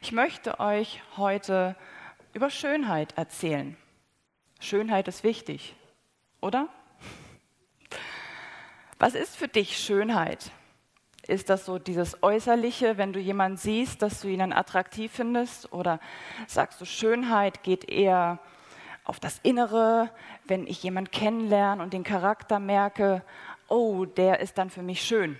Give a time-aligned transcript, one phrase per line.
[0.00, 1.74] Ich möchte euch heute
[2.34, 3.76] über Schönheit erzählen.
[4.60, 5.74] Schönheit ist wichtig,
[6.40, 6.68] oder?
[8.98, 10.50] Was ist für dich Schönheit?
[11.26, 15.72] Ist das so dieses Äußerliche, wenn du jemanden siehst, dass du ihn attraktiv findest?
[15.72, 15.98] Oder
[16.46, 18.38] sagst du, Schönheit geht eher
[19.04, 20.10] auf das Innere,
[20.44, 23.22] wenn ich jemanden kennenlerne und den Charakter merke,
[23.68, 25.38] oh, der ist dann für mich schön.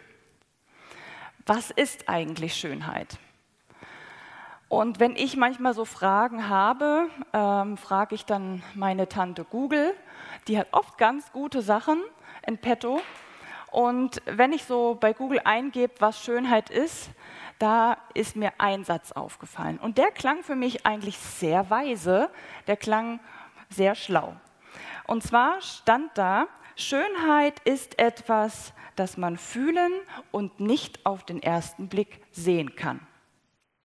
[1.45, 3.19] Was ist eigentlich Schönheit?
[4.69, 9.95] Und wenn ich manchmal so Fragen habe, ähm, frage ich dann meine Tante Google.
[10.49, 12.03] Die hat oft ganz gute Sachen
[12.47, 13.01] in petto.
[13.71, 17.11] Und wenn ich so bei Google eingebe, was Schönheit ist,
[17.59, 19.79] da ist mir ein Satz aufgefallen.
[19.79, 22.31] Und der klang für mich eigentlich sehr weise,
[22.67, 23.21] der klang
[23.69, 24.35] sehr schlau.
[25.07, 29.93] Und zwar stand da, Schönheit ist etwas, das man fühlen
[30.33, 33.01] und nicht auf den ersten Blick sehen kann.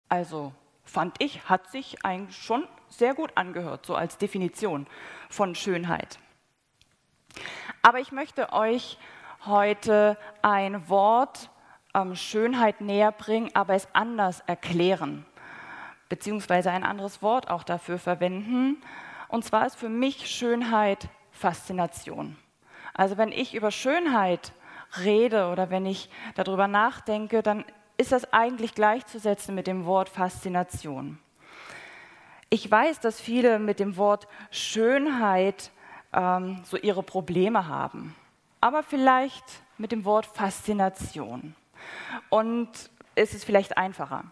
[0.07, 0.53] Also
[0.89, 4.87] fand ich, hat sich eigentlich schon sehr gut angehört, so als Definition
[5.29, 6.17] von Schönheit.
[7.81, 8.97] Aber ich möchte euch
[9.45, 11.49] heute ein Wort
[11.93, 15.25] ähm, Schönheit näher bringen, aber es anders erklären,
[16.09, 18.81] beziehungsweise ein anderes Wort auch dafür verwenden.
[19.27, 22.35] Und zwar ist für mich Schönheit Faszination.
[22.93, 24.51] Also wenn ich über Schönheit
[25.03, 27.63] rede oder wenn ich darüber nachdenke, dann
[27.99, 31.19] ist das eigentlich gleichzusetzen mit dem Wort Faszination.
[32.49, 35.69] Ich weiß, dass viele mit dem Wort Schönheit
[36.13, 38.15] ähm, so ihre Probleme haben,
[38.61, 39.43] aber vielleicht
[39.77, 41.55] mit dem Wort Faszination.
[42.29, 42.69] Und
[43.15, 44.23] es ist vielleicht einfacher.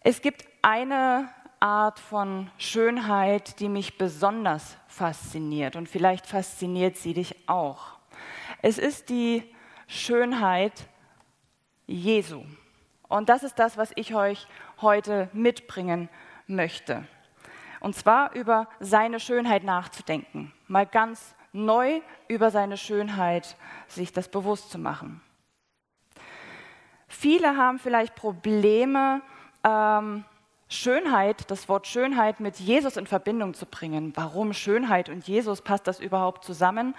[0.00, 1.28] Es gibt eine
[1.60, 7.92] Art von Schönheit, die mich besonders fasziniert und vielleicht fasziniert sie dich auch.
[8.60, 9.44] Es ist die
[9.86, 10.72] Schönheit
[11.86, 12.44] Jesu.
[13.08, 14.46] Und das ist das, was ich euch
[14.80, 16.08] heute mitbringen
[16.46, 17.06] möchte.
[17.80, 23.56] Und zwar über seine Schönheit nachzudenken, mal ganz neu über seine Schönheit
[23.88, 25.20] sich das bewusst zu machen.
[27.08, 29.22] Viele haben vielleicht Probleme,
[29.64, 30.24] ähm,
[30.68, 34.12] Schönheit, das Wort Schönheit mit Jesus in Verbindung zu bringen.
[34.16, 36.96] Warum Schönheit und Jesus, passt das überhaupt zusammen?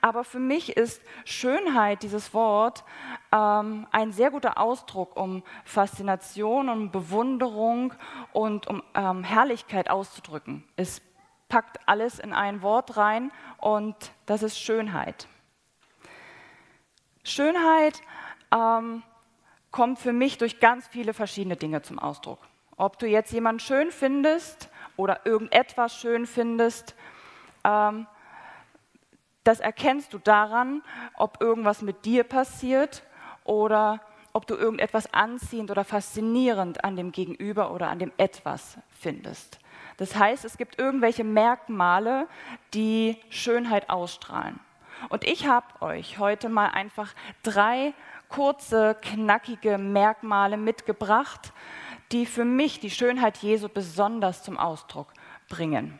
[0.00, 2.84] Aber für mich ist Schönheit, dieses Wort,
[3.30, 7.92] ähm, ein sehr guter Ausdruck, um Faszination, um Bewunderung
[8.32, 10.64] und um ähm, Herrlichkeit auszudrücken.
[10.76, 11.02] Es
[11.50, 15.28] packt alles in ein Wort rein und das ist Schönheit.
[17.24, 18.00] Schönheit
[18.50, 19.02] ähm,
[19.70, 22.38] kommt für mich durch ganz viele verschiedene Dinge zum Ausdruck.
[22.82, 26.96] Ob du jetzt jemanden schön findest oder irgendetwas schön findest,
[27.62, 28.08] ähm,
[29.44, 30.82] das erkennst du daran,
[31.14, 33.04] ob irgendwas mit dir passiert
[33.44, 34.00] oder
[34.32, 39.60] ob du irgendetwas anziehend oder faszinierend an dem Gegenüber oder an dem etwas findest.
[39.96, 42.26] Das heißt, es gibt irgendwelche Merkmale,
[42.74, 44.58] die Schönheit ausstrahlen.
[45.08, 47.14] Und ich habe euch heute mal einfach
[47.44, 47.94] drei
[48.28, 51.52] kurze, knackige Merkmale mitgebracht,
[52.12, 55.12] die für mich die Schönheit Jesu besonders zum Ausdruck
[55.48, 55.98] bringen.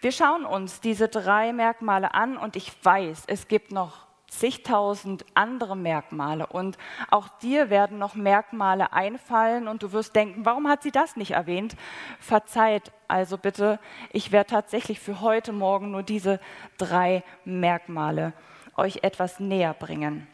[0.00, 5.76] Wir schauen uns diese drei Merkmale an und ich weiß, es gibt noch zigtausend andere
[5.76, 6.76] Merkmale und
[7.10, 11.30] auch dir werden noch Merkmale einfallen und du wirst denken, warum hat sie das nicht
[11.30, 11.76] erwähnt?
[12.18, 13.78] Verzeiht also bitte,
[14.12, 16.40] ich werde tatsächlich für heute Morgen nur diese
[16.76, 18.32] drei Merkmale
[18.76, 20.26] euch etwas näher bringen.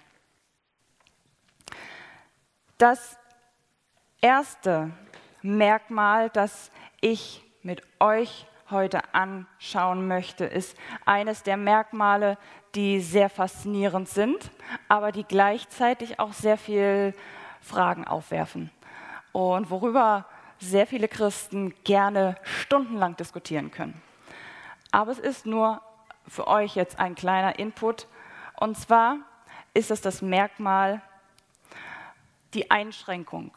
[2.78, 3.19] Das
[4.22, 4.91] erste
[5.43, 12.38] Merkmal, das ich mit euch heute anschauen möchte, ist eines der Merkmale,
[12.75, 14.50] die sehr faszinierend sind,
[14.88, 17.15] aber die gleichzeitig auch sehr viel
[17.60, 18.71] Fragen aufwerfen
[19.33, 20.25] und worüber
[20.59, 24.00] sehr viele Christen gerne stundenlang diskutieren können.
[24.93, 25.83] Aber es ist nur
[26.27, 28.06] für euch jetzt ein kleiner Input
[28.59, 29.19] und zwar
[29.75, 31.03] ist es das Merkmal
[32.54, 33.50] die Einschränkung.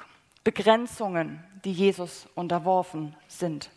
[0.46, 3.72] Begrenzungen, die Jesus unterworfen sind.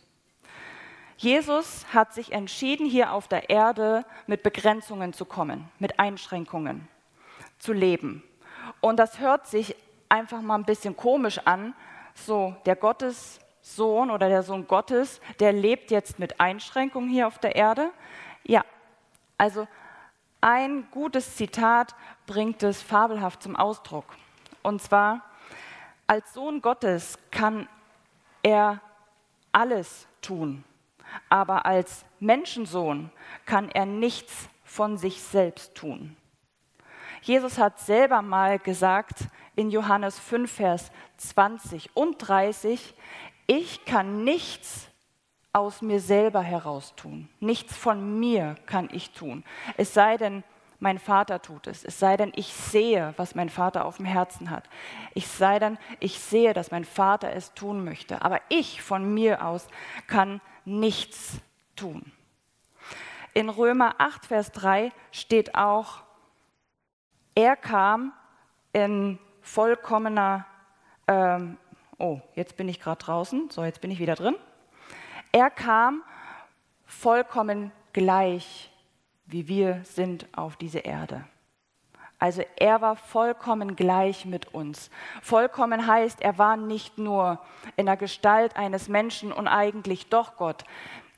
[1.17, 6.87] Jesus hat sich entschieden, hier auf der Erde mit Begrenzungen zu kommen, mit Einschränkungen
[7.57, 8.23] zu leben.
[8.81, 9.75] Und das hört sich
[10.09, 11.73] einfach mal ein bisschen komisch an.
[12.13, 17.55] So, der Gottessohn oder der Sohn Gottes, der lebt jetzt mit Einschränkungen hier auf der
[17.55, 17.89] Erde.
[18.43, 18.63] Ja,
[19.39, 19.67] also
[20.39, 21.95] ein gutes Zitat
[22.27, 24.05] bringt es fabelhaft zum Ausdruck.
[24.61, 25.28] Und zwar,
[26.09, 27.69] als Sohn Gottes kann
[28.41, 28.81] er
[29.51, 30.63] alles tun,
[31.29, 33.11] aber als Menschensohn
[33.45, 36.17] kann er nichts von sich selbst tun.
[37.21, 42.95] Jesus hat selber mal gesagt in Johannes 5, Vers 20 und 30,
[43.45, 44.87] ich kann nichts
[45.53, 47.29] aus mir selber heraus tun.
[47.39, 49.43] Nichts von mir kann ich tun.
[49.77, 50.43] Es sei denn,
[50.79, 51.83] mein Vater tut es.
[51.83, 54.69] Es sei denn, ich sehe, was mein Vater auf dem Herzen hat.
[55.13, 58.21] Ich sei denn, ich sehe, dass mein Vater es tun möchte.
[58.21, 59.67] Aber ich von mir aus
[60.07, 61.39] kann nichts
[61.75, 62.11] tun.
[63.33, 66.03] In Römer 8, Vers 3 steht auch,
[67.35, 68.13] er kam
[68.73, 70.45] in vollkommener,
[71.07, 71.57] ähm,
[71.97, 74.35] oh, jetzt bin ich gerade draußen, so jetzt bin ich wieder drin.
[75.31, 76.03] Er kam
[76.85, 78.71] vollkommen gleich,
[79.29, 81.23] wie wir sind auf diese Erde.
[82.17, 84.89] Also er war vollkommen gleich mit uns.
[85.21, 87.39] Vollkommen heißt, er war nicht nur
[87.77, 90.65] in der Gestalt eines Menschen und eigentlich doch Gott.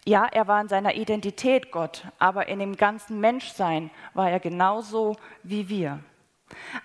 [0.05, 5.15] Ja, er war in seiner Identität Gott, aber in dem ganzen Menschsein war er genauso
[5.41, 5.99] wie wir.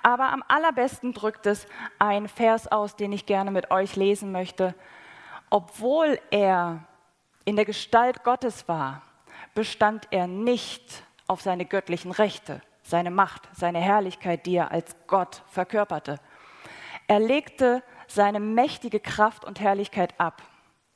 [0.02, 1.66] Aber am allerbesten drückt es
[1.98, 4.74] ein Vers aus, den ich gerne mit euch lesen möchte.
[5.50, 6.84] Obwohl er
[7.44, 9.02] in der Gestalt Gottes war,
[9.54, 15.42] bestand er nicht auf seine göttlichen Rechte, seine Macht, seine Herrlichkeit, die er als Gott
[15.48, 16.18] verkörperte.
[17.08, 20.42] Er legte seine mächtige Kraft und Herrlichkeit ab.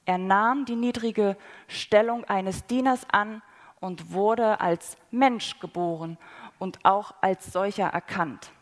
[0.04, 1.36] Er nahm die niedrige
[1.68, 3.42] Stellung eines Dieners an
[3.80, 6.18] und wurde als Mensch geboren
[6.58, 8.52] und auch als solcher erkannt.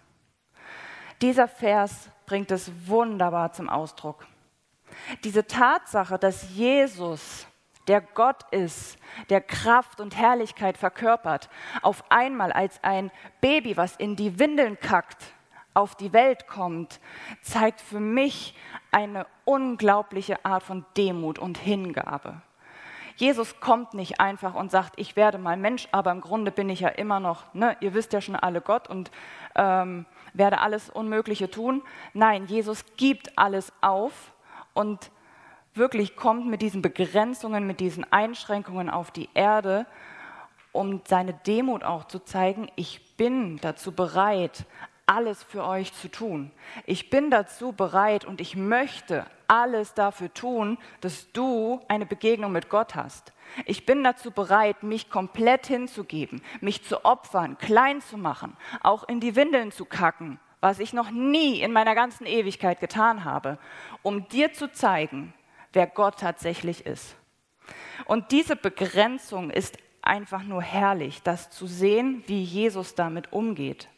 [1.21, 4.27] Dieser Vers bringt es wunderbar zum Ausdruck.
[5.25, 7.47] Diese Tatsache, dass Jesus
[7.89, 8.99] der Gott ist,
[9.31, 11.49] der Kraft und Herrlichkeit verkörpert,
[11.83, 15.33] auf einmal als ein Baby, was in die Windeln kackt,
[15.75, 17.01] auf die Welt kommt,
[17.41, 18.55] zeigt für mich
[18.91, 22.43] eine unglaubliche Art von Demut und Hingabe.
[23.17, 26.81] Jesus kommt nicht einfach und sagt, ich werde mal Mensch, aber im Grunde bin ich
[26.81, 29.11] ja immer noch, ne, ihr wisst ja schon alle Gott und
[29.57, 31.83] ähm, werde alles Unmögliche tun.
[32.13, 34.33] Nein, Jesus gibt alles auf
[34.73, 35.11] und
[35.79, 39.87] wirklich kommt mit diesen Begrenzungen, mit diesen Einschränkungen auf die Erde,
[40.73, 44.67] um seine Demut auch zu zeigen, ich bin dazu bereit,
[45.07, 46.51] alles für euch zu tun.
[46.85, 52.69] Ich bin dazu bereit und ich möchte alles dafür tun, dass du eine Begegnung mit
[52.69, 53.33] Gott hast.
[53.65, 59.21] Ich bin dazu bereit, mich komplett hinzugeben, mich zu opfern, klein zu machen, auch in
[59.21, 63.59] die Windeln zu kacken, was ich noch nie in meiner ganzen Ewigkeit getan habe,
[64.03, 65.33] um dir zu zeigen,
[65.73, 67.17] wer Gott tatsächlich ist.
[68.07, 73.89] Und diese Begrenzung ist einfach nur herrlich, das zu sehen, wie Jesus damit umgeht.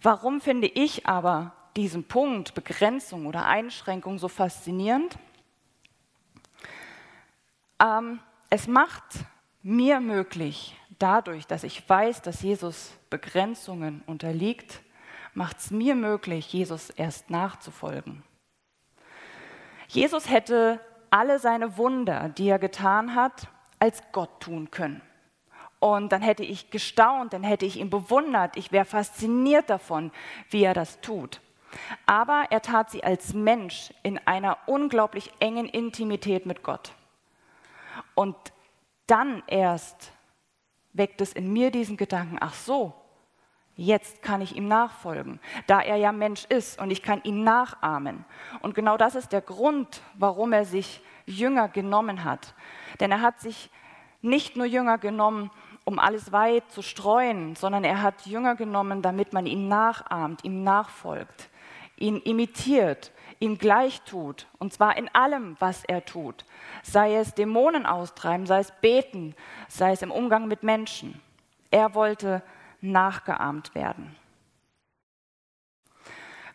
[0.00, 5.16] Warum finde ich aber diesen Punkt Begrenzung oder Einschränkung so faszinierend?
[7.80, 8.20] Ähm,
[8.50, 9.04] es macht
[9.62, 14.80] mir möglich, dadurch, dass ich weiß, dass Jesus Begrenzungen unterliegt,
[15.34, 18.22] macht es mir möglich, Jesus erst nachzufolgen.
[19.92, 20.80] Jesus hätte
[21.10, 23.48] alle seine Wunder, die er getan hat,
[23.78, 25.02] als Gott tun können.
[25.80, 30.10] Und dann hätte ich gestaunt, dann hätte ich ihn bewundert, ich wäre fasziniert davon,
[30.48, 31.42] wie er das tut.
[32.06, 36.92] Aber er tat sie als Mensch in einer unglaublich engen Intimität mit Gott.
[38.14, 38.36] Und
[39.06, 40.12] dann erst
[40.94, 42.94] weckt es in mir diesen Gedanken, ach so,
[43.82, 48.24] Jetzt kann ich ihm nachfolgen, da er ja Mensch ist und ich kann ihn nachahmen.
[48.60, 52.54] Und genau das ist der Grund, warum er sich Jünger genommen hat.
[53.00, 53.70] Denn er hat sich
[54.20, 55.50] nicht nur Jünger genommen,
[55.84, 60.62] um alles weit zu streuen, sondern er hat Jünger genommen, damit man ihn nachahmt, ihm
[60.62, 61.50] nachfolgt,
[61.96, 63.10] ihn imitiert,
[63.40, 66.44] ihm gleich tut, und zwar in allem, was er tut.
[66.84, 69.34] Sei es Dämonen austreiben, sei es beten,
[69.66, 71.20] sei es im Umgang mit Menschen.
[71.72, 72.44] Er wollte
[72.82, 74.14] nachgeahmt werden.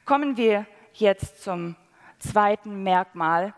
[0.05, 1.75] Kommen wir jetzt zum
[2.19, 3.53] zweiten Merkmal.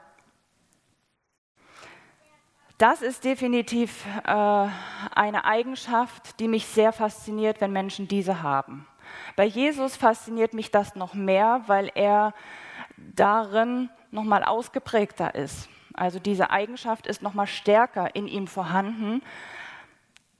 [2.77, 4.67] Das ist definitiv äh,
[5.15, 8.87] eine Eigenschaft, die mich sehr fasziniert, wenn Menschen diese haben.
[9.35, 12.33] Bei Jesus fasziniert mich das noch mehr, weil er
[12.95, 15.69] darin noch mal ausgeprägter ist.
[15.93, 19.21] Also diese Eigenschaft ist noch mal stärker in ihm vorhanden,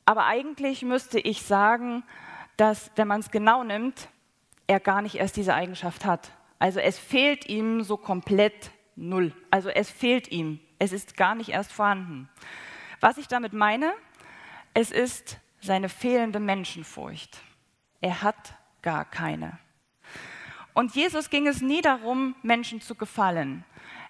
[0.09, 2.01] aber eigentlich müsste ich sagen,
[2.57, 4.09] dass, wenn man es genau nimmt,
[4.65, 6.31] er gar nicht erst diese Eigenschaft hat.
[6.57, 9.35] Also es fehlt ihm so komplett null.
[9.51, 10.61] Also es fehlt ihm.
[10.79, 12.27] Es ist gar nicht erst vorhanden.
[12.99, 13.93] Was ich damit meine,
[14.73, 17.37] es ist seine fehlende Menschenfurcht.
[18.01, 19.59] Er hat gar keine.
[20.73, 23.63] Und Jesus ging es nie darum, Menschen zu gefallen.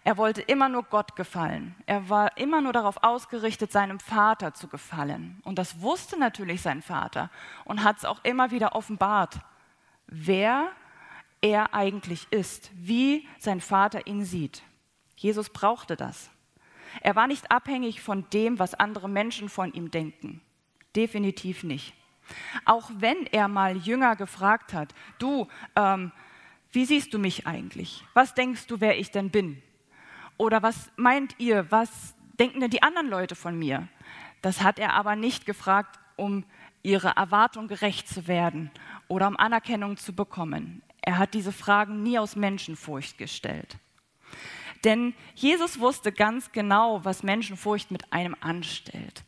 [0.03, 1.75] Er wollte immer nur Gott gefallen.
[1.86, 5.41] Er war immer nur darauf ausgerichtet, seinem Vater zu gefallen.
[5.44, 7.29] Und das wusste natürlich sein Vater
[7.65, 9.39] und hat es auch immer wieder offenbart,
[10.08, 10.70] wer
[11.41, 14.63] er eigentlich ist, wie sein Vater ihn sieht.
[15.15, 16.29] Jesus brauchte das.
[17.01, 20.41] Er war nicht abhängig von dem, was andere Menschen von ihm denken.
[20.96, 21.94] Definitiv nicht.
[22.65, 26.12] Auch wenn er mal Jünger gefragt hat, du, ähm,
[26.72, 28.03] wie siehst du mich eigentlich?
[28.13, 29.62] Was denkst du, wer ich denn bin?
[30.39, 33.89] Oder was meint ihr, was denken denn die anderen Leute von mir?
[34.41, 36.46] Das hat er aber nicht gefragt, um
[36.81, 38.72] ihre Erwartung gerecht zu werden
[39.10, 40.81] oder um Anerkennung zu bekommen.
[41.01, 43.77] Er hat diese Fragen nie aus Menschenfurcht gestellt.
[44.86, 49.25] Denn Jesus wusste ganz genau, was Menschenfurcht mit einem anstellt.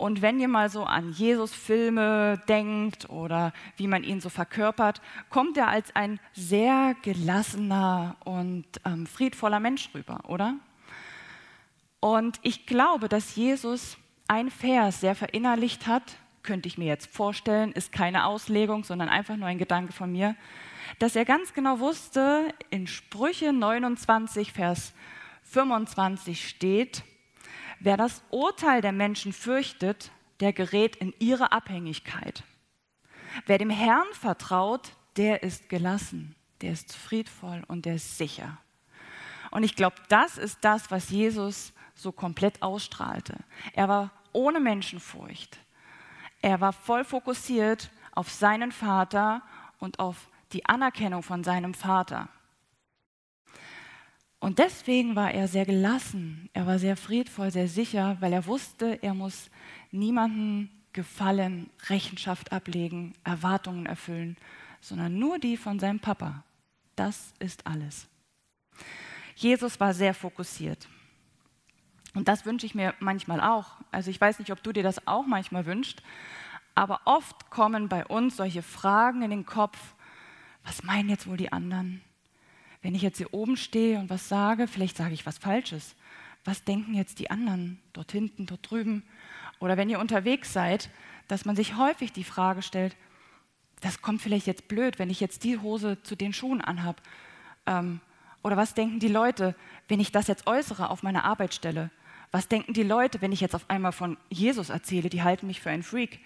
[0.00, 5.58] Und wenn ihr mal so an Jesus-Filme denkt oder wie man ihn so verkörpert, kommt
[5.58, 10.54] er als ein sehr gelassener und ähm, friedvoller Mensch rüber, oder?
[12.00, 17.70] Und ich glaube, dass Jesus ein Vers sehr verinnerlicht hat, könnte ich mir jetzt vorstellen,
[17.72, 20.34] ist keine Auslegung, sondern einfach nur ein Gedanke von mir,
[20.98, 24.94] dass er ganz genau wusste, in Sprüche 29, Vers
[25.42, 27.02] 25 steht,
[27.80, 32.44] wer das Urteil der Menschen fürchtet, der gerät in ihre Abhängigkeit.
[33.46, 38.58] Wer dem Herrn vertraut, der ist gelassen, der ist friedvoll und der ist sicher.
[39.50, 43.36] Und ich glaube, das ist das, was Jesus so komplett ausstrahlte.
[43.74, 45.58] Er war ohne Menschenfurcht.
[46.40, 49.42] Er war voll fokussiert auf seinen Vater
[49.78, 52.28] und auf die Anerkennung von seinem Vater.
[54.40, 58.98] Und deswegen war er sehr gelassen, er war sehr friedvoll, sehr sicher, weil er wusste,
[59.02, 59.50] er muss
[59.90, 64.38] niemandem gefallen, Rechenschaft ablegen, Erwartungen erfüllen,
[64.80, 66.42] sondern nur die von seinem Papa.
[66.96, 68.08] Das ist alles.
[69.36, 70.88] Jesus war sehr fokussiert.
[72.14, 73.72] Und das wünsche ich mir manchmal auch.
[73.90, 76.02] Also ich weiß nicht, ob du dir das auch manchmal wünschst,
[76.74, 79.94] aber oft kommen bei uns solche Fragen in den Kopf,
[80.64, 82.00] was meinen jetzt wohl die anderen?
[82.82, 85.94] Wenn ich jetzt hier oben stehe und was sage, vielleicht sage ich was Falsches.
[86.44, 89.02] Was denken jetzt die anderen dort hinten, dort drüben?
[89.58, 90.90] Oder wenn ihr unterwegs seid,
[91.28, 92.96] dass man sich häufig die Frage stellt,
[93.80, 97.02] das kommt vielleicht jetzt blöd, wenn ich jetzt die Hose zu den Schuhen anhab.
[97.66, 98.00] Ähm,
[98.42, 99.54] oder was denken die Leute,
[99.88, 101.90] wenn ich das jetzt äußere auf meiner Arbeitsstelle?
[102.30, 105.10] Was denken die Leute, wenn ich jetzt auf einmal von Jesus erzähle?
[105.10, 106.20] Die halten mich für einen Freak.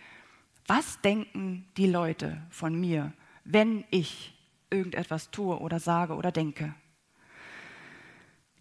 [0.66, 3.12] Was denken die Leute von mir,
[3.44, 4.34] wenn ich
[4.71, 6.75] irgendetwas tue oder sage oder denke.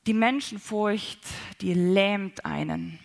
[0.06, 1.22] Die Menschenfurcht,
[1.62, 3.00] die lähmt einen.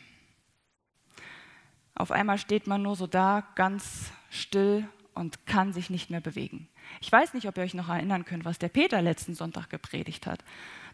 [1.95, 6.69] Auf einmal steht man nur so da, ganz still und kann sich nicht mehr bewegen.
[7.01, 10.27] Ich weiß nicht, ob ihr euch noch erinnern könnt, was der Peter letzten Sonntag gepredigt
[10.27, 10.45] hat.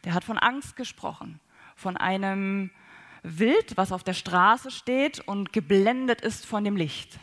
[0.04, 1.40] Der hat von Angst gesprochen,
[1.76, 2.70] von einem
[3.22, 7.18] Wild, was auf der Straße steht und geblendet ist von dem Licht.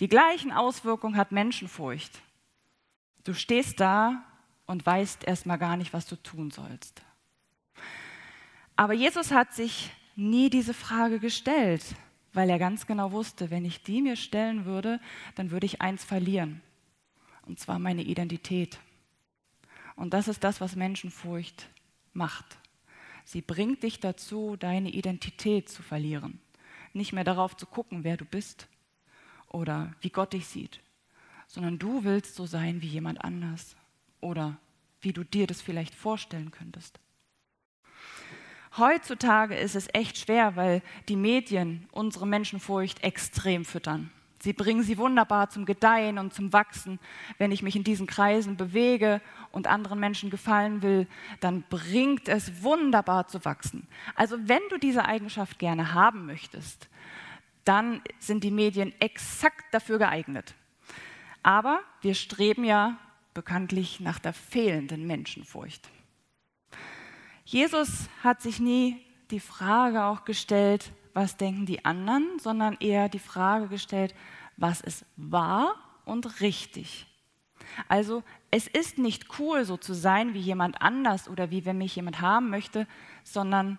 [0.00, 2.20] Die gleichen Auswirkungen hat Menschenfurcht.
[3.24, 4.24] Du stehst da
[4.66, 7.02] und weißt erstmal gar nicht, was du tun sollst.
[8.76, 11.84] Aber Jesus hat sich nie diese Frage gestellt,
[12.32, 15.00] weil er ganz genau wusste, wenn ich die mir stellen würde,
[15.34, 16.60] dann würde ich eins verlieren,
[17.46, 18.78] und zwar meine Identität.
[19.96, 21.68] Und das ist das, was Menschenfurcht
[22.12, 22.58] macht.
[23.24, 26.40] Sie bringt dich dazu, deine Identität zu verlieren,
[26.92, 28.68] nicht mehr darauf zu gucken, wer du bist
[29.48, 30.80] oder wie Gott dich sieht,
[31.48, 33.74] sondern du willst so sein wie jemand anders
[34.20, 34.58] oder
[35.00, 37.00] wie du dir das vielleicht vorstellen könntest.
[38.76, 44.12] Heutzutage ist es echt schwer, weil die Medien unsere Menschenfurcht extrem füttern.
[44.40, 47.00] Sie bringen sie wunderbar zum Gedeihen und zum Wachsen.
[47.38, 51.08] Wenn ich mich in diesen Kreisen bewege und anderen Menschen gefallen will,
[51.40, 53.88] dann bringt es wunderbar zu wachsen.
[54.14, 56.88] Also wenn du diese Eigenschaft gerne haben möchtest,
[57.64, 60.54] dann sind die Medien exakt dafür geeignet.
[61.48, 62.98] Aber wir streben ja
[63.32, 65.88] bekanntlich nach der fehlenden Menschenfurcht.
[67.46, 73.18] Jesus hat sich nie die Frage auch gestellt, was denken die anderen, sondern eher die
[73.18, 74.14] Frage gestellt,
[74.58, 75.74] was ist wahr
[76.04, 77.06] und richtig.
[77.88, 81.96] Also es ist nicht cool, so zu sein wie jemand anders oder wie wenn mich
[81.96, 82.86] jemand haben möchte,
[83.24, 83.78] sondern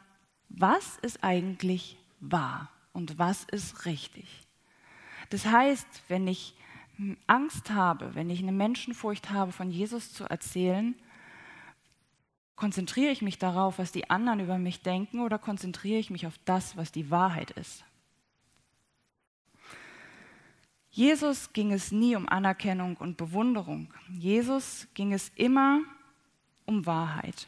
[0.50, 4.28] was ist eigentlich wahr und was ist richtig.
[5.30, 6.56] Das heißt, wenn ich
[7.28, 10.96] Angst habe, wenn ich eine Menschenfurcht habe, von Jesus zu erzählen,
[12.56, 16.38] konzentriere ich mich darauf, was die anderen über mich denken oder konzentriere ich mich auf
[16.44, 17.86] das, was die Wahrheit ist?
[20.92, 23.94] Jesus ging es nie um Anerkennung und Bewunderung.
[24.10, 25.82] Jesus ging es immer
[26.66, 27.48] um Wahrheit.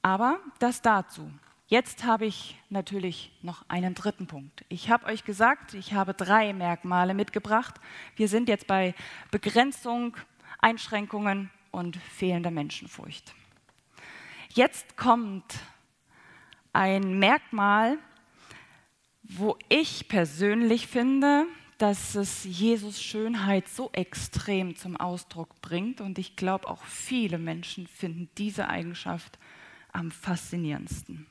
[0.00, 1.30] Aber das dazu.
[1.66, 4.64] Jetzt habe ich natürlich noch einen dritten Punkt.
[4.68, 7.80] Ich habe euch gesagt, ich habe drei Merkmale mitgebracht.
[8.16, 8.94] Wir sind jetzt bei
[9.30, 10.16] Begrenzung,
[10.58, 13.34] Einschränkungen und fehlender Menschenfurcht.
[14.50, 15.60] Jetzt kommt
[16.74, 17.98] ein Merkmal,
[19.22, 21.46] wo ich persönlich finde,
[21.78, 26.00] dass es Jesus Schönheit so extrem zum Ausdruck bringt.
[26.00, 29.38] Und ich glaube, auch viele Menschen finden diese Eigenschaft
[29.92, 31.26] am faszinierendsten.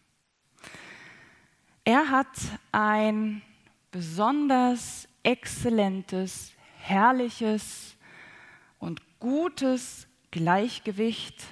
[1.84, 2.38] Er hat
[2.72, 3.42] ein
[3.90, 7.96] besonders exzellentes, herrliches
[8.80, 11.44] und gutes Gleichgewicht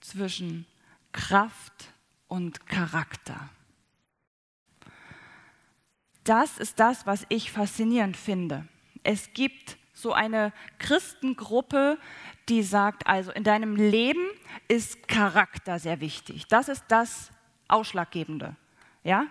[0.00, 0.66] zwischen
[1.12, 1.92] Kraft
[2.28, 3.48] und Charakter.
[6.22, 8.66] Das ist das, was ich faszinierend finde.
[9.02, 11.98] Es gibt so eine Christengruppe,
[12.48, 14.26] die sagt, also in deinem Leben
[14.68, 16.46] ist Charakter sehr wichtig.
[16.48, 17.30] Das ist das
[17.68, 18.56] Ausschlaggebende.
[19.04, 19.26] Ja?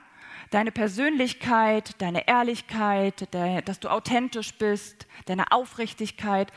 [0.52, 3.28] Deine Persönlichkeit, deine Ehrlichkeit,
[3.66, 6.52] dass du authentisch bist, deine Aufrichtigkeit,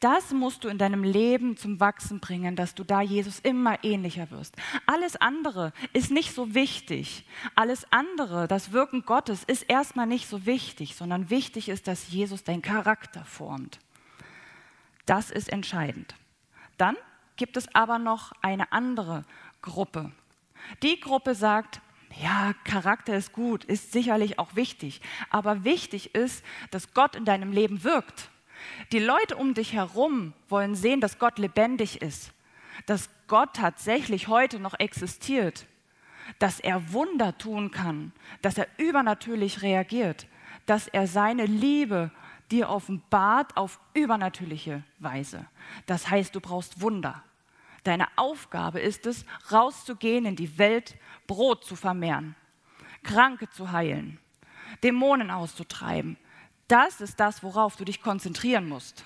[0.00, 4.30] das musst du in deinem Leben zum Wachsen bringen, dass du da Jesus immer ähnlicher
[4.30, 4.56] wirst.
[4.86, 7.26] Alles andere ist nicht so wichtig.
[7.54, 12.44] Alles andere, das Wirken Gottes, ist erstmal nicht so wichtig, sondern wichtig ist, dass Jesus
[12.44, 13.78] deinen Charakter formt.
[15.04, 16.14] Das ist entscheidend.
[16.78, 16.96] Dann
[17.36, 19.24] gibt es aber noch eine andere
[19.60, 20.12] Gruppe.
[20.82, 21.82] Die Gruppe sagt,
[22.18, 25.00] ja, Charakter ist gut, ist sicherlich auch wichtig,
[25.30, 28.30] aber wichtig ist, dass Gott in deinem Leben wirkt.
[28.92, 32.32] Die Leute um dich herum wollen sehen, dass Gott lebendig ist,
[32.86, 35.66] dass Gott tatsächlich heute noch existiert,
[36.38, 38.12] dass er Wunder tun kann,
[38.42, 40.26] dass er übernatürlich reagiert,
[40.66, 42.10] dass er seine Liebe
[42.50, 45.46] dir offenbart auf übernatürliche Weise.
[45.86, 47.22] Das heißt, du brauchst Wunder.
[47.84, 50.96] Deine Aufgabe ist es, rauszugehen in die Welt,
[51.26, 52.34] Brot zu vermehren,
[53.02, 54.18] Kranke zu heilen,
[54.82, 56.16] Dämonen auszutreiben,
[56.70, 59.04] das ist das, worauf du dich konzentrieren musst.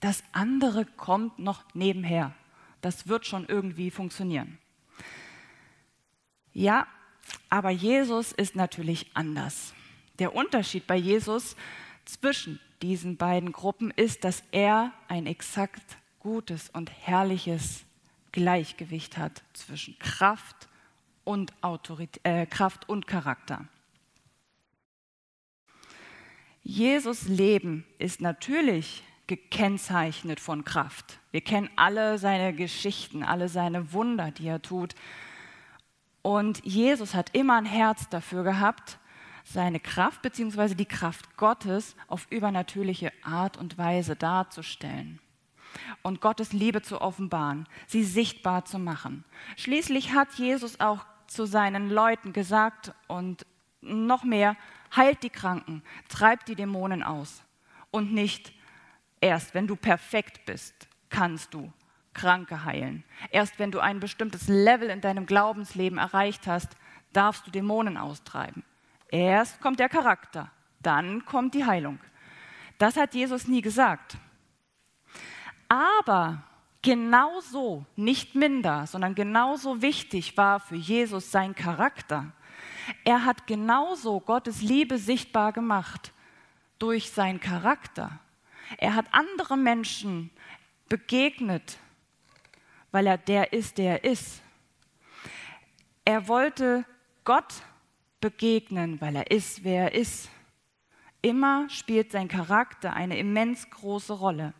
[0.00, 2.34] Das andere kommt noch nebenher.
[2.80, 4.58] Das wird schon irgendwie funktionieren.
[6.54, 6.86] Ja,
[7.50, 9.74] aber Jesus ist natürlich anders.
[10.18, 11.56] Der Unterschied bei Jesus
[12.06, 17.84] zwischen diesen beiden Gruppen ist, dass er ein exakt gutes und herrliches
[18.34, 20.68] Gleichgewicht hat zwischen Kraft
[21.22, 23.66] und, Autorität, äh, Kraft und Charakter.
[26.64, 31.20] Jesus Leben ist natürlich gekennzeichnet von Kraft.
[31.30, 34.96] Wir kennen alle seine Geschichten, alle seine Wunder, die er tut.
[36.22, 38.98] Und Jesus hat immer ein Herz dafür gehabt,
[39.44, 40.74] seine Kraft bzw.
[40.74, 45.20] die Kraft Gottes auf übernatürliche Art und Weise darzustellen
[46.02, 49.24] und Gottes Liebe zu offenbaren, sie sichtbar zu machen.
[49.56, 53.46] Schließlich hat Jesus auch zu seinen Leuten gesagt und
[53.80, 54.56] noch mehr,
[54.94, 57.42] heilt die Kranken, treibt die Dämonen aus.
[57.90, 58.52] Und nicht
[59.20, 61.72] erst, wenn du perfekt bist, kannst du
[62.12, 63.04] Kranke heilen.
[63.30, 66.76] Erst wenn du ein bestimmtes Level in deinem Glaubensleben erreicht hast,
[67.12, 68.62] darfst du Dämonen austreiben.
[69.10, 71.98] Erst kommt der Charakter, dann kommt die Heilung.
[72.78, 74.16] Das hat Jesus nie gesagt.
[75.68, 76.42] Aber
[76.82, 82.32] genauso, nicht minder, sondern genauso wichtig war für Jesus sein Charakter.
[83.04, 86.12] Er hat genauso Gottes Liebe sichtbar gemacht
[86.78, 88.18] durch seinen Charakter.
[88.78, 90.30] Er hat andere Menschen
[90.88, 91.78] begegnet,
[92.92, 94.42] weil er der ist, der er ist.
[96.04, 96.84] Er wollte
[97.24, 97.54] Gott
[98.20, 100.30] begegnen, weil er ist, wer er ist.
[101.22, 104.52] Immer spielt sein Charakter eine immens große Rolle.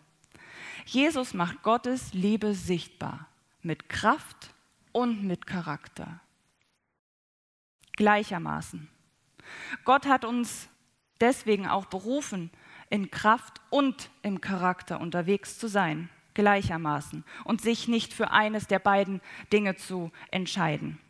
[0.84, 3.28] Jesus macht Gottes Liebe sichtbar
[3.62, 4.54] mit Kraft
[4.92, 6.20] und mit Charakter
[7.96, 8.88] gleichermaßen.
[9.84, 10.68] Gott hat uns
[11.20, 12.50] deswegen auch berufen,
[12.90, 18.78] in Kraft und im Charakter unterwegs zu sein, gleichermaßen, und sich nicht für eines der
[18.78, 19.20] beiden
[19.52, 21.00] Dinge zu entscheiden.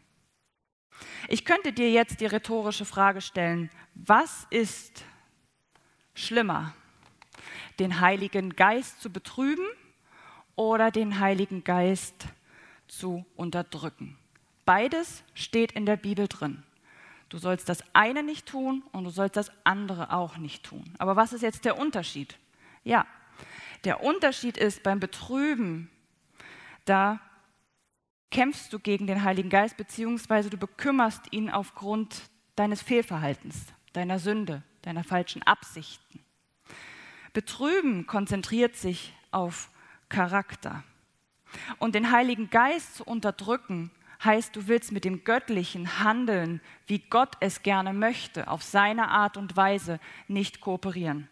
[1.29, 5.05] Ich könnte dir jetzt die rhetorische Frage stellen, was ist
[6.15, 6.75] schlimmer,
[7.79, 9.67] den Heiligen Geist zu betrüben
[10.57, 12.27] oder den Heiligen Geist
[12.89, 14.17] zu unterdrücken?
[14.65, 16.63] Beides steht in der Bibel drin.
[17.29, 20.95] Du sollst das eine nicht tun und du sollst das andere auch nicht tun.
[20.99, 22.39] Aber was ist jetzt der Unterschied?
[22.85, 23.07] Ja,
[23.85, 25.91] der Unterschied ist beim Betrüben,
[26.85, 27.21] da
[28.31, 32.23] kämpfst du gegen den Heiligen Geist, beziehungsweise du bekümmerst ihn aufgrund
[32.57, 36.24] deines Fehlverhaltens, deiner Sünde, deiner falschen Absichten.
[37.35, 39.69] Betrüben konzentriert sich auf
[40.09, 40.83] Charakter.
[41.79, 43.91] Und den Heiligen Geist zu unterdrücken,
[44.25, 49.37] heißt, du willst mit dem Göttlichen handeln, wie Gott es gerne möchte, auf seine Art
[49.37, 51.29] und Weise nicht kooperieren.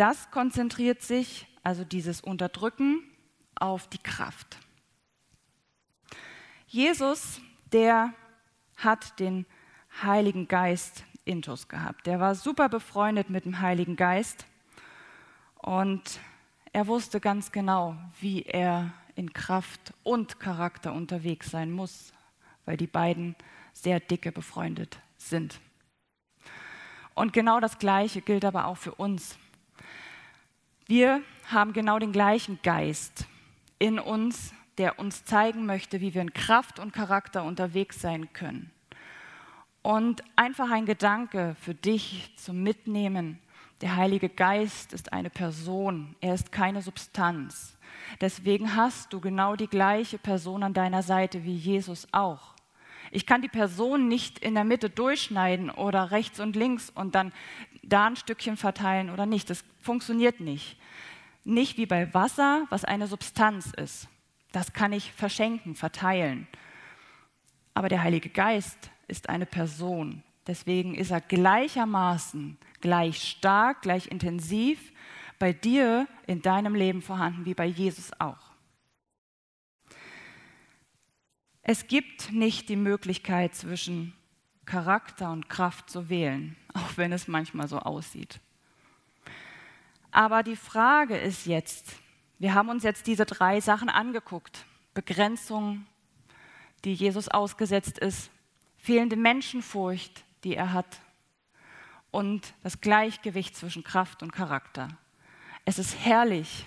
[0.00, 3.02] das konzentriert sich, also dieses Unterdrücken,
[3.54, 4.56] auf die Kraft.
[6.66, 8.14] Jesus, der
[8.78, 9.44] hat den
[10.02, 12.06] Heiligen Geist intus gehabt.
[12.06, 14.46] Der war super befreundet mit dem Heiligen Geist
[15.58, 16.20] und
[16.72, 22.12] er wusste ganz genau, wie er in Kraft und Charakter unterwegs sein muss,
[22.64, 23.36] weil die beiden
[23.72, 25.60] sehr dicke befreundet sind.
[27.14, 29.38] Und genau das Gleiche gilt aber auch für uns.
[30.86, 33.26] Wir haben genau den gleichen Geist
[33.78, 38.70] in uns, der uns zeigen möchte, wie wir in Kraft und Charakter unterwegs sein können.
[39.82, 43.38] Und einfach ein Gedanke für dich zum Mitnehmen.
[43.80, 47.78] Der Heilige Geist ist eine Person, er ist keine Substanz.
[48.20, 52.54] Deswegen hast du genau die gleiche Person an deiner Seite wie Jesus auch.
[53.10, 57.32] Ich kann die Person nicht in der Mitte durchschneiden oder rechts und links und dann
[57.82, 59.48] da ein Stückchen verteilen oder nicht.
[59.48, 60.76] Das funktioniert nicht.
[61.44, 64.08] Nicht wie bei Wasser, was eine Substanz ist.
[64.52, 66.46] Das kann ich verschenken, verteilen.
[67.72, 70.22] Aber der Heilige Geist ist eine Person.
[70.46, 74.92] Deswegen ist er gleichermaßen gleich stark, gleich intensiv
[75.38, 78.50] bei dir in deinem Leben vorhanden wie bei Jesus auch.
[81.62, 84.14] Es gibt nicht die Möglichkeit zwischen
[84.64, 88.40] Charakter und Kraft zu wählen, auch wenn es manchmal so aussieht.
[90.10, 91.96] Aber die Frage ist jetzt,
[92.38, 94.64] wir haben uns jetzt diese drei Sachen angeguckt.
[94.94, 95.86] Begrenzung,
[96.84, 98.30] die Jesus ausgesetzt ist,
[98.80, 101.00] fehlende Menschenfurcht, die er hat
[102.10, 104.88] und das Gleichgewicht zwischen Kraft und Charakter.
[105.64, 106.66] Es ist herrlich,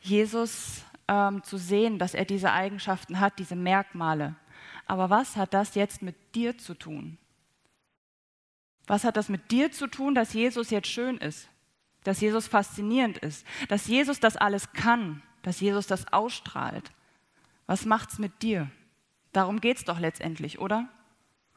[0.00, 4.34] Jesus ähm, zu sehen, dass er diese Eigenschaften hat, diese Merkmale.
[4.86, 7.18] Aber was hat das jetzt mit dir zu tun?
[8.86, 11.48] Was hat das mit dir zu tun, dass Jesus jetzt schön ist,
[12.02, 16.90] dass Jesus faszinierend ist, dass Jesus das alles kann, dass Jesus das ausstrahlt?
[17.66, 18.70] Was macht's mit dir?
[19.32, 20.88] Darum geht's doch letztendlich, oder?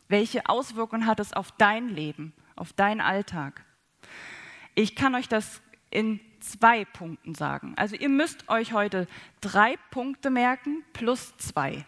[0.08, 3.65] Welche Auswirkungen hat es auf dein Leben, auf deinen Alltag?
[4.76, 7.74] Ich kann euch das in zwei Punkten sagen.
[7.78, 9.08] Also ihr müsst euch heute
[9.41, 11.86] drei Punkte merken plus zwei.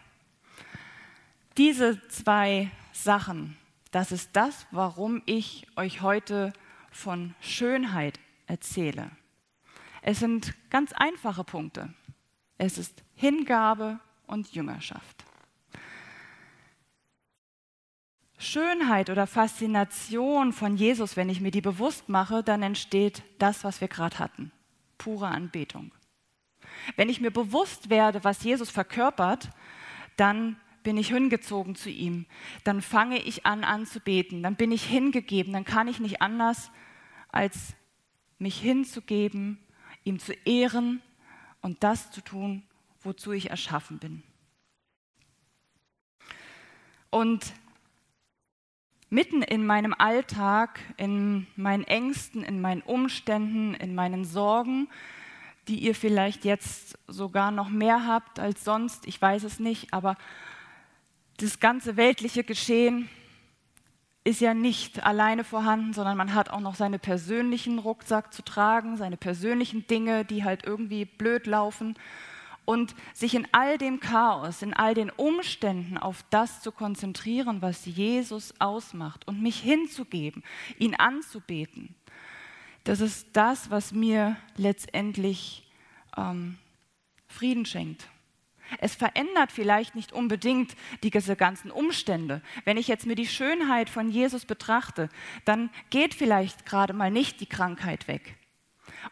[1.56, 3.56] Diese zwei Sachen,
[3.90, 6.52] das ist das, warum ich euch heute
[6.90, 9.10] von Schönheit erzähle.
[10.02, 11.92] Es sind ganz einfache Punkte.
[12.56, 15.17] Es ist Hingabe und Jüngerschaft.
[18.38, 23.80] Schönheit oder Faszination von Jesus, wenn ich mir die bewusst mache, dann entsteht das, was
[23.80, 24.52] wir gerade hatten,
[24.96, 25.92] pure Anbetung.
[26.96, 29.50] Wenn ich mir bewusst werde, was Jesus verkörpert,
[30.16, 32.26] dann bin ich hingezogen zu ihm.
[32.62, 36.70] Dann fange ich an anzubeten, dann bin ich hingegeben, dann kann ich nicht anders,
[37.30, 37.74] als
[38.38, 39.58] mich hinzugeben,
[40.04, 41.02] ihm zu ehren
[41.60, 42.62] und das zu tun,
[43.02, 44.22] wozu ich erschaffen bin.
[47.10, 47.52] Und
[49.10, 54.88] mitten in meinem Alltag, in meinen Ängsten, in meinen Umständen, in meinen Sorgen,
[55.66, 60.16] die ihr vielleicht jetzt sogar noch mehr habt als sonst, ich weiß es nicht, aber
[61.38, 63.08] das ganze weltliche Geschehen
[64.24, 68.96] ist ja nicht alleine vorhanden, sondern man hat auch noch seine persönlichen Rucksack zu tragen,
[68.96, 71.96] seine persönlichen Dinge, die halt irgendwie blöd laufen
[72.68, 77.86] und sich in all dem Chaos, in all den Umständen auf das zu konzentrieren, was
[77.86, 80.44] Jesus ausmacht und mich hinzugeben,
[80.78, 81.94] ihn anzubeten.
[82.84, 85.66] Das ist das, was mir letztendlich
[86.14, 86.58] ähm,
[87.26, 88.06] Frieden schenkt.
[88.80, 92.42] Es verändert vielleicht nicht unbedingt diese ganzen Umstände.
[92.66, 95.08] Wenn ich jetzt mir die Schönheit von Jesus betrachte,
[95.46, 98.37] dann geht vielleicht gerade mal nicht die Krankheit weg.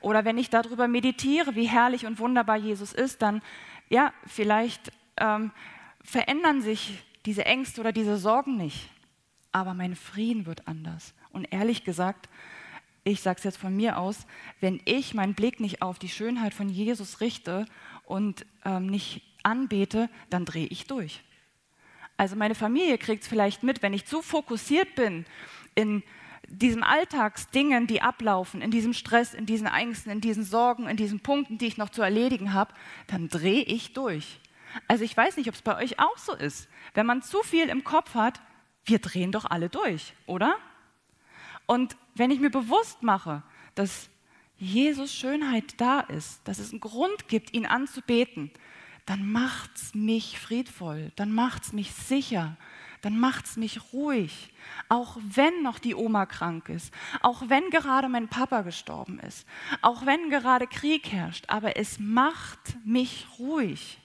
[0.00, 3.42] Oder wenn ich darüber meditiere, wie herrlich und wunderbar Jesus ist, dann,
[3.88, 5.50] ja, vielleicht ähm,
[6.02, 8.90] verändern sich diese Ängste oder diese Sorgen nicht.
[9.52, 11.14] Aber mein Frieden wird anders.
[11.32, 12.28] Und ehrlich gesagt,
[13.04, 14.26] ich sage es jetzt von mir aus,
[14.61, 17.66] wenn ich meinen Blick nicht auf die Schönheit von Jesus richte
[18.04, 21.22] und ähm, nicht anbete, dann drehe ich durch.
[22.16, 25.24] Also meine Familie kriegt es vielleicht mit, wenn ich zu fokussiert bin
[25.74, 26.02] in
[26.48, 31.20] diesen Alltagsdingen, die ablaufen, in diesem Stress, in diesen Ängsten, in diesen Sorgen, in diesen
[31.20, 32.72] Punkten, die ich noch zu erledigen habe,
[33.09, 34.40] dann drehe ich durch.
[34.88, 36.68] Also ich weiß nicht, ob es bei euch auch so ist.
[36.94, 38.40] Wenn man zu viel im Kopf hat,
[38.85, 40.56] wir drehen doch alle durch, oder?
[41.66, 43.42] Und wenn ich mir bewusst mache,
[43.74, 44.09] dass
[44.59, 48.50] Jesus Schönheit da ist, dass es einen Grund gibt, ihn anzubeten,
[49.04, 52.56] dann macht es mich friedvoll, dann macht es mich sicher,
[53.02, 54.52] dann macht es mich ruhig.
[54.88, 59.46] Auch wenn noch die Oma krank ist, auch wenn gerade mein Papa gestorben ist,
[59.82, 63.98] auch wenn gerade Krieg herrscht, aber es macht mich ruhig.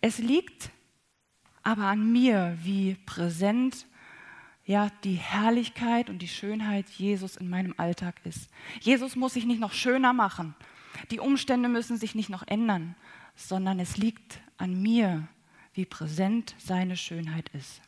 [0.00, 0.70] Es liegt
[1.62, 3.86] aber an mir, wie präsent
[4.64, 8.48] ja die Herrlichkeit und die Schönheit Jesus in meinem Alltag ist.
[8.80, 10.54] Jesus muss sich nicht noch schöner machen.
[11.10, 12.94] Die Umstände müssen sich nicht noch ändern,
[13.34, 15.28] sondern es liegt an mir,
[15.72, 17.80] wie präsent seine Schönheit ist.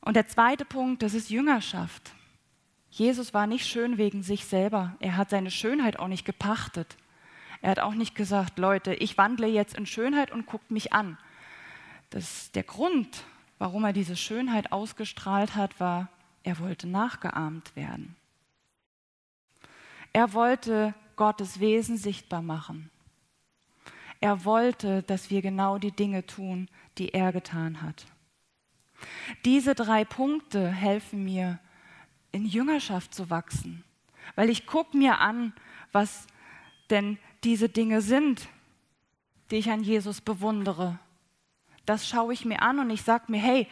[0.00, 2.12] Und der zweite Punkt, das ist Jüngerschaft.
[2.90, 4.96] Jesus war nicht schön wegen sich selber.
[5.00, 6.96] Er hat seine Schönheit auch nicht gepachtet.
[7.60, 11.18] Er hat auch nicht gesagt, Leute, ich wandle jetzt in Schönheit und guckt mich an.
[12.10, 13.24] Das, der Grund,
[13.58, 16.08] warum er diese Schönheit ausgestrahlt hat, war,
[16.42, 18.14] er wollte nachgeahmt werden.
[20.12, 22.90] Er wollte Gottes Wesen sichtbar machen.
[24.26, 28.06] Er wollte, dass wir genau die Dinge tun, die er getan hat.
[29.44, 31.60] Diese drei Punkte helfen mir,
[32.32, 33.84] in Jüngerschaft zu wachsen,
[34.34, 35.52] weil ich gucke mir an,
[35.92, 36.26] was
[36.90, 38.48] denn diese Dinge sind,
[39.52, 40.98] die ich an Jesus bewundere.
[41.84, 43.68] Das schaue ich mir an und ich sage mir, hey,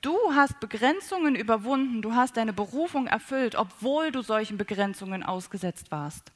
[0.00, 6.30] du hast Begrenzungen überwunden, du hast deine Berufung erfüllt, obwohl du solchen Begrenzungen ausgesetzt warst.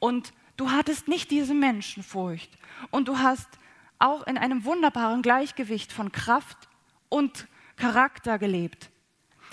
[0.00, 2.50] Und du hattest nicht diese Menschenfurcht
[2.90, 3.48] und du hast
[3.98, 6.68] auch in einem wunderbaren Gleichgewicht von Kraft
[7.08, 8.90] und Charakter gelebt.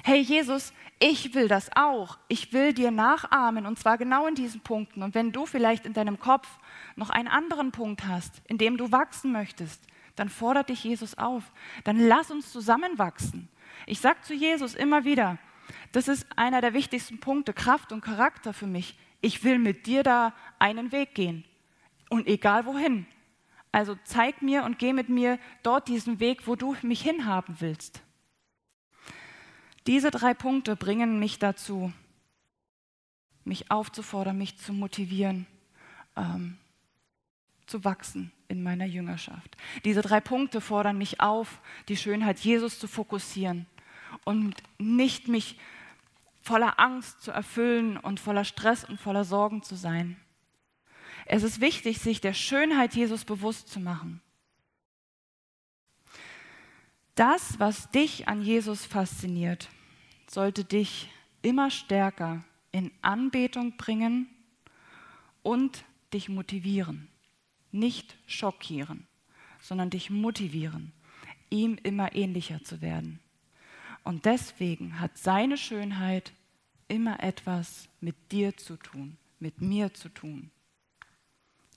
[0.04, 2.18] Hey Jesus, ich will das auch.
[2.28, 5.04] Ich will dir nachahmen und zwar genau in diesen Punkten.
[5.04, 6.48] Und wenn du vielleicht in deinem Kopf
[6.96, 9.82] noch einen anderen Punkt hast, in dem du wachsen möchtest,
[10.16, 11.44] dann fordert dich Jesus auf.
[11.84, 13.50] Dann lass uns zusammenwachsen.
[13.86, 15.38] Ich sage zu Jesus immer wieder,
[15.92, 20.04] das ist einer der wichtigsten Punkte, Kraft und Charakter für mich ich will mit dir
[20.04, 21.46] da einen Weg gehen.
[22.10, 23.08] Und egal wohin.
[23.72, 28.02] Also zeig mir und geh mit mir dort diesen Weg, wo du mich hinhaben willst.
[29.88, 31.92] Diese drei Punkte bringen mich dazu,
[33.44, 35.46] mich aufzufordern, mich zu motivieren,
[36.16, 36.58] ähm,
[37.68, 39.58] zu wachsen in meiner Jüngerschaft.
[39.84, 43.66] Diese drei Punkte fordern mich auf, die Schönheit Jesus zu fokussieren
[44.24, 45.60] und nicht mich
[46.46, 50.16] voller Angst zu erfüllen und voller Stress und voller Sorgen zu sein.
[51.26, 54.22] Es ist wichtig, sich der Schönheit Jesus bewusst zu machen.
[57.16, 59.70] Das, was dich an Jesus fasziniert,
[60.28, 61.10] sollte dich
[61.42, 64.30] immer stärker in Anbetung bringen
[65.42, 67.08] und dich motivieren.
[67.72, 69.08] Nicht schockieren,
[69.60, 70.92] sondern dich motivieren,
[71.50, 73.20] ihm immer ähnlicher zu werden.
[74.06, 76.32] Und deswegen hat seine Schönheit
[76.88, 80.52] immer etwas mit dir zu tun, mit mir zu tun,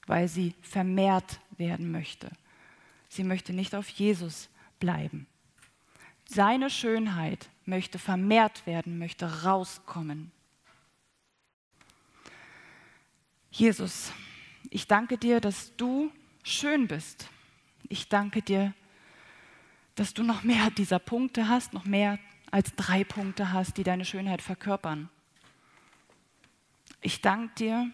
[0.07, 2.31] weil sie vermehrt werden möchte.
[3.09, 5.27] Sie möchte nicht auf Jesus bleiben.
[6.27, 10.31] Seine Schönheit möchte vermehrt werden, möchte rauskommen.
[13.51, 14.13] Jesus,
[14.69, 16.13] ich danke dir, dass du
[16.43, 17.31] schön bist.
[17.89, 18.75] Ich danke dir,
[19.99, 22.21] dass du noch mehr dieser Punkte hast, noch mehr
[22.53, 25.09] als drei Punkte hast, die deine Schönheit verkörpern.
[27.01, 27.91] Ich danke dir,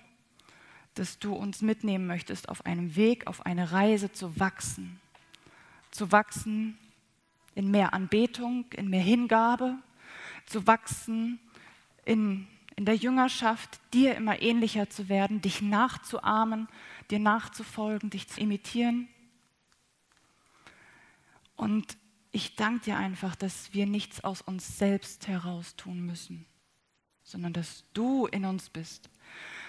[0.92, 5.00] dass du uns mitnehmen möchtest auf einem Weg, auf eine Reise zu wachsen.
[5.90, 6.76] Zu wachsen
[7.54, 9.74] in mehr Anbetung, in mehr Hingabe,
[10.44, 11.40] zu wachsen
[12.04, 16.68] in, in der Jüngerschaft, dir immer ähnlicher zu werden, dich nachzuahmen,
[17.10, 19.08] dir nachzufolgen, dich zu imitieren.
[21.56, 21.96] Und
[22.32, 26.46] ich danke dir einfach, dass wir nichts aus uns selbst heraus tun müssen,
[27.22, 29.08] sondern dass du in uns bist.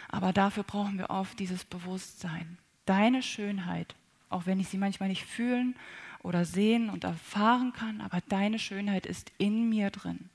[0.09, 2.57] Aber dafür brauchen wir oft dieses Bewusstsein.
[2.85, 3.95] Deine Schönheit,
[4.29, 5.75] auch wenn ich sie manchmal nicht fühlen
[6.23, 10.29] oder sehen und erfahren kann, aber deine Schönheit ist in mir drin.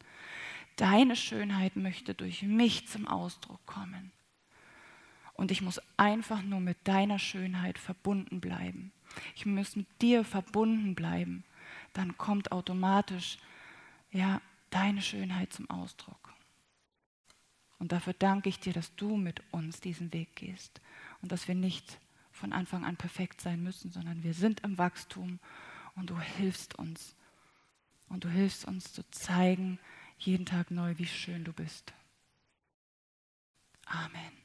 [0.76, 4.12] Deine Schönheit möchte durch mich zum Ausdruck kommen.
[5.34, 8.92] Und ich muss einfach nur mit deiner Schönheit verbunden bleiben.
[9.34, 11.44] Ich muss mit dir verbunden bleiben.
[11.92, 13.38] Dann kommt automatisch
[14.12, 16.34] ja, deine Schönheit zum Ausdruck.
[17.78, 20.80] Und dafür danke ich dir, dass du mit uns diesen Weg gehst
[21.22, 21.98] und dass wir nicht
[22.30, 25.40] von Anfang an perfekt sein müssen, sondern wir sind im Wachstum
[25.94, 27.16] und du hilfst uns.
[28.08, 29.78] Und du hilfst uns zu zeigen,
[30.18, 31.92] jeden Tag neu, wie schön du bist.
[33.86, 34.39] Amen.